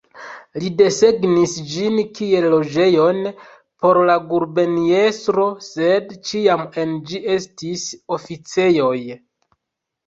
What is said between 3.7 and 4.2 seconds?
por la